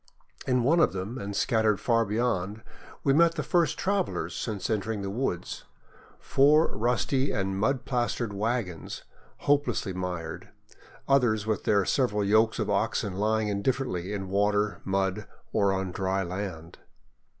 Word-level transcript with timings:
In 0.47 0.63
one 0.63 0.79
of 0.79 0.93
them, 0.93 1.19
and 1.19 1.35
scattered 1.35 1.79
far 1.79 2.05
beyond, 2.05 2.63
we 3.03 3.13
met 3.13 3.35
the 3.35 3.43
first 3.43 3.77
travelers 3.77 4.35
since 4.35 4.67
entering 4.67 5.03
the 5.03 5.11
woods,— 5.11 5.65
four 6.19 6.75
rusty 6.75 7.29
and 7.31 7.59
mud 7.59 7.85
plastered 7.85 8.33
wagons, 8.33 9.03
hopelessly 9.41 9.93
mired, 9.93 10.49
others 11.07 11.45
with 11.45 11.65
their 11.65 11.85
several 11.85 12.23
yokes 12.23 12.57
of 12.57 12.67
oxen 12.67 13.13
lying 13.13 13.47
indifferently 13.47 14.11
in 14.11 14.27
water, 14.27 14.81
mud, 14.83 15.27
or 15.53 15.71
on 15.71 15.91
dry 15.91 16.23
land. 16.23 16.79